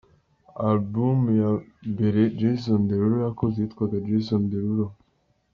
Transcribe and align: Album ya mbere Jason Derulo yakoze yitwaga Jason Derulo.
Album 0.69 1.19
ya 1.41 1.51
mbere 1.93 2.21
Jason 2.39 2.79
Derulo 2.89 3.17
yakoze 3.25 3.57
yitwaga 3.59 3.97
Jason 4.07 4.41
Derulo. 4.51 4.87